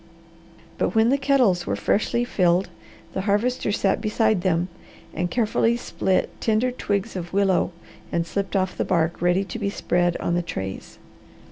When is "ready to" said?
9.21-9.59